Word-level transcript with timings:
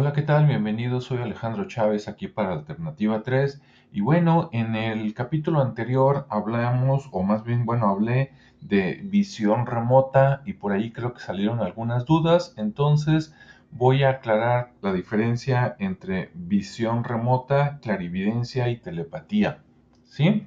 Hola, 0.00 0.14
¿qué 0.14 0.22
tal? 0.22 0.46
Bienvenido, 0.46 1.02
soy 1.02 1.18
Alejandro 1.18 1.68
Chávez 1.68 2.08
aquí 2.08 2.26
para 2.26 2.54
Alternativa 2.54 3.22
3. 3.22 3.60
Y 3.92 4.00
bueno, 4.00 4.48
en 4.50 4.74
el 4.74 5.12
capítulo 5.12 5.60
anterior 5.60 6.26
hablamos, 6.30 7.10
o 7.12 7.22
más 7.22 7.44
bien, 7.44 7.66
bueno, 7.66 7.90
hablé 7.90 8.32
de 8.62 9.02
visión 9.04 9.66
remota 9.66 10.40
y 10.46 10.54
por 10.54 10.72
ahí 10.72 10.90
creo 10.90 11.12
que 11.12 11.20
salieron 11.20 11.60
algunas 11.60 12.06
dudas. 12.06 12.54
Entonces 12.56 13.34
voy 13.72 14.02
a 14.02 14.08
aclarar 14.08 14.72
la 14.80 14.94
diferencia 14.94 15.76
entre 15.78 16.30
visión 16.32 17.04
remota, 17.04 17.78
clarividencia 17.82 18.70
y 18.70 18.78
telepatía. 18.78 19.58
¿Sí? 20.04 20.46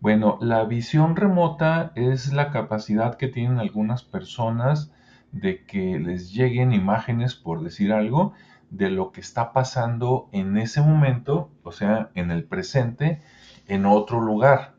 Bueno, 0.00 0.38
la 0.40 0.64
visión 0.64 1.16
remota 1.16 1.92
es 1.96 2.32
la 2.32 2.50
capacidad 2.50 3.16
que 3.16 3.28
tienen 3.28 3.58
algunas 3.58 4.04
personas 4.04 4.90
de 5.40 5.64
que 5.64 5.98
les 5.98 6.32
lleguen 6.32 6.72
imágenes, 6.72 7.34
por 7.34 7.62
decir 7.62 7.92
algo, 7.92 8.32
de 8.70 8.90
lo 8.90 9.12
que 9.12 9.20
está 9.20 9.52
pasando 9.52 10.28
en 10.32 10.56
ese 10.56 10.80
momento, 10.80 11.50
o 11.62 11.72
sea, 11.72 12.10
en 12.14 12.30
el 12.30 12.44
presente, 12.44 13.20
en 13.68 13.86
otro 13.86 14.20
lugar. 14.20 14.74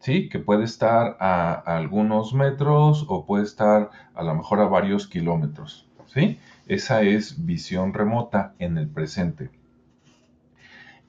¿Sí? 0.00 0.28
Que 0.28 0.40
puede 0.40 0.64
estar 0.64 1.16
a, 1.20 1.54
algunos 1.54 2.34
metros 2.34 3.06
o 3.08 3.24
puede 3.24 3.44
estar 3.44 3.90
a 4.14 4.24
lo 4.24 4.34
mejor 4.34 4.60
a 4.60 4.64
varios 4.64 5.06
kilómetros. 5.06 5.88
¿Sí? 6.06 6.40
Esa 6.66 7.02
es 7.02 7.46
visión 7.46 7.94
remota 7.94 8.54
en 8.58 8.78
el 8.78 8.88
presente. 8.88 9.50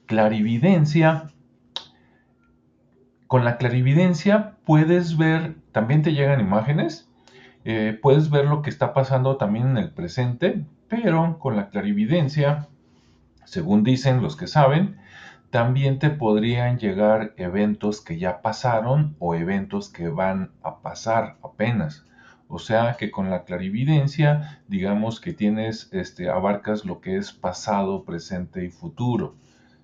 Clarividencia. 0.06 1.30
Con 3.26 3.44
la 3.44 3.56
clarividencia 3.56 4.56
puedes 4.64 5.16
ver, 5.16 5.56
también 5.72 6.02
te 6.02 6.12
llegan 6.12 6.40
imágenes, 6.40 7.10
eh, 7.64 7.98
puedes 8.00 8.30
ver 8.30 8.46
lo 8.46 8.62
que 8.62 8.70
está 8.70 8.92
pasando 8.92 9.36
también 9.36 9.68
en 9.70 9.78
el 9.78 9.90
presente, 9.90 10.64
pero 10.88 11.38
con 11.38 11.56
la 11.56 11.70
clarividencia, 11.70 12.68
según 13.44 13.84
dicen 13.84 14.22
los 14.22 14.36
que 14.36 14.46
saben, 14.46 14.98
también 15.50 15.98
te 15.98 16.10
podrían 16.10 16.78
llegar 16.78 17.32
eventos 17.36 18.00
que 18.00 18.18
ya 18.18 18.42
pasaron 18.42 19.14
o 19.18 19.34
eventos 19.34 19.88
que 19.88 20.08
van 20.08 20.50
a 20.62 20.80
pasar 20.80 21.36
apenas. 21.42 22.04
O 22.48 22.58
sea 22.58 22.96
que 22.98 23.10
con 23.10 23.30
la 23.30 23.44
clarividencia, 23.44 24.62
digamos 24.68 25.20
que 25.20 25.32
tienes, 25.32 25.88
este, 25.92 26.28
abarcas 26.28 26.84
lo 26.84 27.00
que 27.00 27.16
es 27.16 27.32
pasado, 27.32 28.04
presente 28.04 28.64
y 28.64 28.70
futuro. 28.70 29.36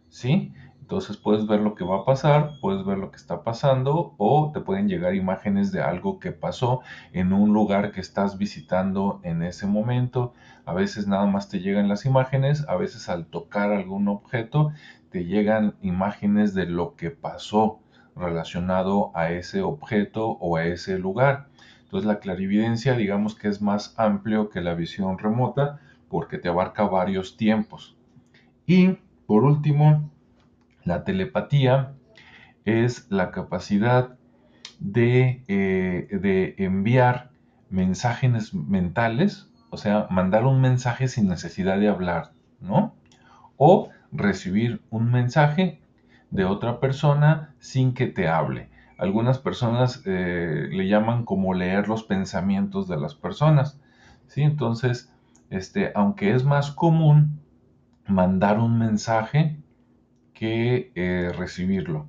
¿Sí? 0.08 0.52
Entonces 0.91 1.19
puedes 1.19 1.46
ver 1.46 1.60
lo 1.60 1.77
que 1.77 1.84
va 1.84 1.98
a 1.98 2.05
pasar, 2.05 2.58
puedes 2.60 2.84
ver 2.84 2.98
lo 2.98 3.12
que 3.12 3.16
está 3.16 3.44
pasando 3.44 4.16
o 4.19 4.50
te 4.52 4.58
pueden 4.58 4.88
llegar 4.88 5.14
imágenes 5.14 5.70
de 5.70 5.80
algo 5.80 6.19
que 6.19 6.32
pasó 6.32 6.80
en 7.12 7.32
un 7.32 7.52
lugar 7.52 7.92
que 7.92 8.00
estás 8.00 8.38
visitando 8.38 9.20
en 9.22 9.44
ese 9.44 9.69
momento. 9.69 10.32
A 10.64 10.74
veces 10.74 11.06
nada 11.06 11.27
más 11.27 11.48
te 11.48 11.60
llegan 11.60 11.86
las 11.86 12.06
imágenes, 12.06 12.69
a 12.69 12.74
veces 12.74 13.08
al 13.08 13.27
tocar 13.27 13.70
algún 13.70 14.08
objeto 14.08 14.72
te 15.10 15.27
llegan 15.27 15.77
imágenes 15.80 16.55
de 16.55 16.66
lo 16.66 16.97
que 16.97 17.12
pasó 17.12 17.78
relacionado 18.16 19.12
a 19.14 19.30
ese 19.30 19.62
objeto 19.62 20.30
o 20.41 20.56
a 20.56 20.64
ese 20.64 20.98
lugar. 20.98 21.47
Entonces 21.84 22.04
la 22.04 22.19
clarividencia 22.19 22.94
digamos 22.94 23.36
que 23.36 23.47
es 23.47 23.62
más 23.62 23.94
amplio 23.97 24.50
que 24.50 24.60
la 24.60 24.75
visión 24.75 25.19
remota 25.19 25.78
porque 26.08 26.36
te 26.36 26.48
abarca 26.48 26.82
varios 26.82 27.36
tiempos. 27.36 27.97
Y 28.66 28.98
por 29.28 29.44
último, 29.44 30.10
la 30.84 31.04
telepatía 31.04 31.94
es 32.64 33.10
la 33.10 33.30
capacidad 33.30 34.16
de, 34.78 35.44
eh, 35.48 36.54
enviar 36.58 37.30
mensajes 37.68 38.54
mentales, 38.54 39.50
o 39.70 39.76
sea, 39.76 40.06
mandar 40.10 40.44
un 40.46 40.60
mensaje 40.60 41.08
sin 41.08 41.28
necesidad 41.28 41.78
de 41.78 41.88
hablar, 41.88 42.32
¿no? 42.60 42.94
O 43.56 43.90
recibir 44.10 44.82
un 44.90 45.10
mensaje 45.10 45.80
de 46.30 46.44
otra 46.44 46.80
persona 46.80 47.54
sin 47.58 47.94
que 47.94 48.06
te 48.06 48.28
hable. 48.28 48.70
Algunas 48.98 49.38
personas 49.38 50.02
eh, 50.06 50.69
le 50.70 50.88
llaman 50.88 51.24
como 51.24 51.54
leer 51.54 51.88
los 51.88 52.02
pensamientos 52.02 52.88
de 52.88 52.98
las 52.98 53.14
personas, 53.14 53.80
¿sí? 54.26 54.42
Entonces, 54.42 55.12
este, 55.50 55.92
aunque 55.94 56.34
es 56.34 56.44
más 56.44 56.70
común 56.70 57.40
mandar 58.06 58.58
un 58.58 58.78
mensaje, 58.78 59.59
que 60.40 60.90
eh, 60.94 61.32
recibirlo. 61.36 62.08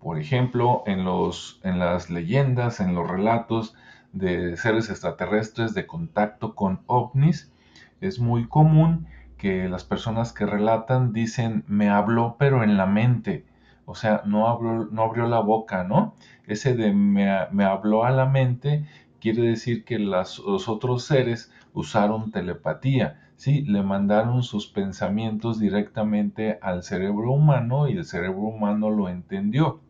Por 0.00 0.18
ejemplo, 0.18 0.82
en, 0.86 1.04
los, 1.04 1.60
en 1.62 1.78
las 1.78 2.10
leyendas, 2.10 2.80
en 2.80 2.92
los 2.96 3.08
relatos 3.08 3.76
de 4.12 4.56
seres 4.56 4.90
extraterrestres 4.90 5.74
de 5.74 5.86
contacto 5.86 6.56
con 6.56 6.80
ovnis, 6.86 7.52
es 8.00 8.18
muy 8.18 8.48
común 8.48 9.06
que 9.36 9.68
las 9.68 9.84
personas 9.84 10.32
que 10.32 10.44
relatan 10.44 11.12
dicen 11.12 11.62
me 11.68 11.88
habló 11.88 12.34
pero 12.36 12.64
en 12.64 12.76
la 12.76 12.86
mente, 12.86 13.46
o 13.84 13.94
sea, 13.94 14.22
no 14.24 14.48
abrió, 14.48 14.88
no 14.90 15.02
abrió 15.04 15.28
la 15.28 15.38
boca, 15.38 15.84
¿no? 15.84 16.16
Ese 16.48 16.74
de 16.74 16.92
me, 16.92 17.30
me 17.52 17.62
habló 17.62 18.04
a 18.04 18.10
la 18.10 18.26
mente 18.26 18.86
quiere 19.20 19.42
decir 19.42 19.84
que 19.84 19.98
los 19.98 20.68
otros 20.68 21.04
seres 21.04 21.52
usaron 21.72 22.30
telepatía, 22.30 23.30
¿sí? 23.36 23.62
Le 23.62 23.82
mandaron 23.82 24.42
sus 24.42 24.66
pensamientos 24.66 25.58
directamente 25.60 26.58
al 26.62 26.82
cerebro 26.82 27.32
humano 27.32 27.88
y 27.88 27.92
el 27.92 28.04
cerebro 28.04 28.40
humano 28.40 28.90
lo 28.90 29.08
entendió. 29.08 29.80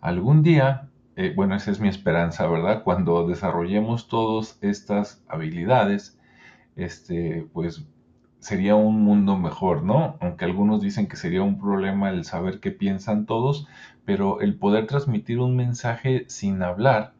Algún 0.00 0.42
día, 0.42 0.88
eh, 1.16 1.32
bueno, 1.34 1.54
esa 1.56 1.70
es 1.70 1.80
mi 1.80 1.88
esperanza, 1.88 2.46
¿verdad? 2.46 2.82
Cuando 2.84 3.26
desarrollemos 3.26 4.08
todas 4.08 4.58
estas 4.62 5.24
habilidades, 5.28 6.18
este, 6.76 7.48
pues 7.52 7.86
sería 8.38 8.76
un 8.76 9.02
mundo 9.02 9.36
mejor, 9.36 9.82
¿no? 9.82 10.16
Aunque 10.20 10.44
algunos 10.44 10.80
dicen 10.80 11.08
que 11.08 11.16
sería 11.16 11.42
un 11.42 11.58
problema 11.58 12.10
el 12.10 12.24
saber 12.24 12.60
qué 12.60 12.70
piensan 12.70 13.26
todos, 13.26 13.66
pero 14.04 14.40
el 14.40 14.56
poder 14.56 14.86
transmitir 14.86 15.40
un 15.40 15.56
mensaje 15.56 16.26
sin 16.28 16.62
hablar 16.62 17.15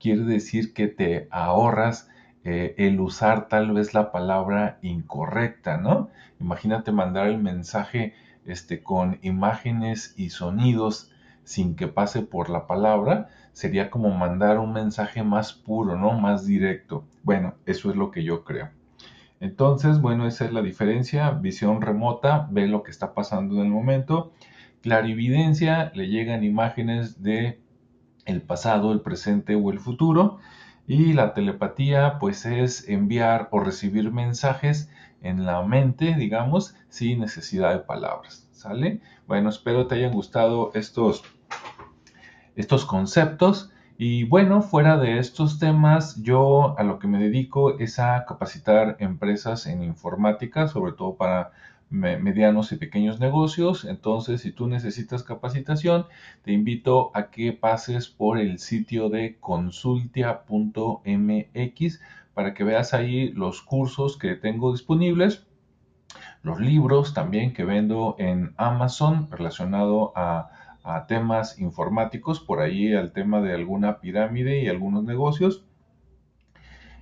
quiere 0.00 0.22
decir 0.22 0.72
que 0.72 0.88
te 0.88 1.28
ahorras 1.30 2.08
eh, 2.44 2.74
el 2.78 3.00
usar 3.00 3.48
tal 3.48 3.72
vez 3.72 3.94
la 3.94 4.12
palabra 4.12 4.78
incorrecta, 4.82 5.76
¿no? 5.76 6.08
Imagínate 6.40 6.92
mandar 6.92 7.26
el 7.26 7.38
mensaje 7.38 8.14
este, 8.46 8.82
con 8.82 9.18
imágenes 9.22 10.14
y 10.16 10.30
sonidos 10.30 11.10
sin 11.44 11.76
que 11.76 11.88
pase 11.88 12.22
por 12.22 12.50
la 12.50 12.66
palabra, 12.66 13.28
sería 13.52 13.90
como 13.90 14.10
mandar 14.10 14.58
un 14.58 14.72
mensaje 14.72 15.22
más 15.22 15.52
puro, 15.52 15.96
¿no? 15.96 16.12
Más 16.12 16.46
directo. 16.46 17.04
Bueno, 17.22 17.54
eso 17.66 17.90
es 17.90 17.96
lo 17.96 18.10
que 18.10 18.22
yo 18.22 18.44
creo. 18.44 18.68
Entonces, 19.40 20.00
bueno, 20.00 20.26
esa 20.26 20.44
es 20.44 20.52
la 20.52 20.62
diferencia. 20.62 21.30
Visión 21.30 21.80
remota, 21.80 22.48
ve 22.50 22.66
lo 22.66 22.82
que 22.82 22.90
está 22.90 23.14
pasando 23.14 23.56
en 23.56 23.62
el 23.62 23.70
momento. 23.70 24.32
Clarividencia, 24.82 25.90
le 25.94 26.08
llegan 26.08 26.44
imágenes 26.44 27.22
de 27.22 27.60
el 28.28 28.42
pasado, 28.42 28.92
el 28.92 29.00
presente 29.00 29.56
o 29.56 29.70
el 29.72 29.80
futuro. 29.80 30.38
Y 30.86 31.12
la 31.12 31.34
telepatía 31.34 32.18
pues 32.20 32.46
es 32.46 32.88
enviar 32.88 33.48
o 33.50 33.60
recibir 33.60 34.12
mensajes 34.12 34.90
en 35.20 35.44
la 35.44 35.62
mente, 35.62 36.14
digamos, 36.14 36.76
sin 36.88 37.20
necesidad 37.20 37.72
de 37.72 37.80
palabras. 37.80 38.48
¿Sale? 38.52 39.00
Bueno, 39.26 39.50
espero 39.50 39.86
te 39.86 39.96
hayan 39.96 40.12
gustado 40.12 40.70
estos, 40.74 41.22
estos 42.56 42.84
conceptos. 42.84 43.72
Y 43.98 44.24
bueno, 44.24 44.62
fuera 44.62 44.96
de 44.96 45.18
estos 45.18 45.58
temas, 45.58 46.22
yo 46.22 46.78
a 46.78 46.84
lo 46.84 46.98
que 46.98 47.08
me 47.08 47.18
dedico 47.18 47.78
es 47.78 47.98
a 47.98 48.24
capacitar 48.26 48.96
empresas 49.00 49.66
en 49.66 49.82
informática, 49.82 50.68
sobre 50.68 50.92
todo 50.92 51.16
para 51.16 51.50
medianos 51.90 52.72
y 52.72 52.76
pequeños 52.76 53.20
negocios. 53.20 53.84
Entonces, 53.84 54.42
si 54.42 54.52
tú 54.52 54.66
necesitas 54.66 55.22
capacitación, 55.22 56.06
te 56.42 56.52
invito 56.52 57.10
a 57.14 57.30
que 57.30 57.52
pases 57.52 58.08
por 58.08 58.38
el 58.38 58.58
sitio 58.58 59.08
de 59.08 59.36
consultia.mx 59.40 62.00
para 62.34 62.54
que 62.54 62.64
veas 62.64 62.94
ahí 62.94 63.30
los 63.32 63.62
cursos 63.62 64.16
que 64.16 64.36
tengo 64.36 64.72
disponibles, 64.72 65.46
los 66.42 66.60
libros 66.60 67.14
también 67.14 67.52
que 67.52 67.64
vendo 67.64 68.14
en 68.18 68.54
Amazon 68.56 69.28
relacionado 69.30 70.12
a, 70.16 70.50
a 70.84 71.06
temas 71.06 71.58
informáticos, 71.58 72.40
por 72.40 72.60
ahí 72.60 72.94
al 72.94 73.12
tema 73.12 73.40
de 73.40 73.54
alguna 73.54 74.00
pirámide 74.00 74.62
y 74.62 74.68
algunos 74.68 75.04
negocios 75.04 75.64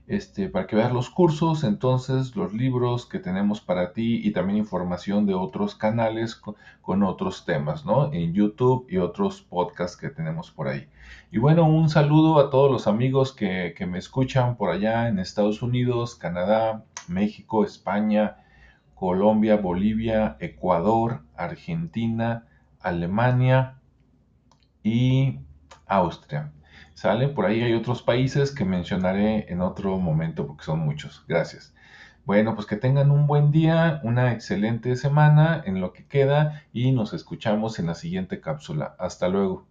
este, 0.08 0.48
para 0.48 0.66
que 0.66 0.76
veas 0.76 0.92
los 0.92 1.10
cursos, 1.10 1.64
entonces 1.64 2.36
los 2.36 2.52
libros 2.52 3.06
que 3.06 3.18
tenemos 3.18 3.60
para 3.60 3.92
ti 3.92 4.20
y 4.22 4.30
también 4.32 4.58
información 4.58 5.26
de 5.26 5.34
otros 5.34 5.74
canales 5.74 6.36
con, 6.36 7.02
otros 7.02 7.44
temas, 7.44 7.84
¿no? 7.84 8.12
En 8.12 8.32
YouTube 8.32 8.86
y 8.88 8.98
otros 8.98 9.42
podcasts 9.42 9.96
que 9.96 10.08
tenemos 10.08 10.50
por 10.50 10.68
ahí. 10.68 10.88
Y 11.32 11.38
bueno, 11.38 11.64
un 11.68 11.88
saludo 11.88 12.38
a 12.38 12.50
todos 12.50 12.70
los 12.70 12.86
amigos 12.86 13.32
que, 13.32 13.74
que 13.76 13.86
me 13.86 13.98
escuchan 13.98 14.56
por 14.56 14.70
allá 14.70 15.08
en 15.08 15.18
Estados 15.18 15.62
Unidos, 15.62 16.14
Canadá, 16.14 16.84
México, 17.08 17.64
España, 17.64 18.36
Colombia, 18.94 19.56
Bolivia, 19.56 20.36
Ecuador, 20.40 21.22
Argentina, 21.36 22.46
Alemania 22.80 23.78
y 24.82 25.40
Austria. 25.86 26.52
¿Sale? 26.96 27.28
Por 27.28 27.44
ahí 27.44 27.62
hay 27.62 27.74
otros 27.74 28.02
países 28.02 28.52
que 28.52 28.64
mencionaré 28.64 29.52
en 29.52 29.60
otro 29.60 29.98
momento 29.98 30.46
porque 30.46 30.64
son 30.64 30.80
muchos. 30.80 31.24
Gracias. 31.28 31.74
Bueno, 32.24 32.54
pues 32.54 32.66
que 32.66 32.76
tengan 32.76 33.10
un 33.10 33.26
buen 33.26 33.50
día, 33.50 34.00
una 34.02 34.32
excelente 34.32 34.96
semana 34.96 35.62
en 35.66 35.80
lo 35.82 35.92
que 35.92 36.06
queda 36.06 36.62
y 36.72 36.92
nos 36.92 37.12
escuchamos 37.12 37.78
en 37.78 37.86
la 37.86 37.94
siguiente 37.94 38.40
cápsula. 38.40 38.96
Hasta 38.98 39.28
luego. 39.28 39.66